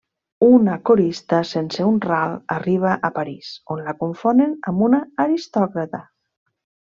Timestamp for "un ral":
1.89-2.33